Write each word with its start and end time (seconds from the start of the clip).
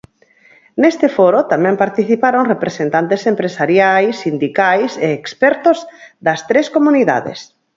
Neste 0.81 1.07
foro 1.17 1.39
tamén 1.51 1.81
participaron 1.83 2.49
representantes 2.53 3.21
empresariais, 3.33 4.13
sindicais 4.23 4.91
e 5.05 5.09
expertos 5.19 5.77
das 6.25 6.39
tres 6.49 6.67
comunidades. 6.75 7.39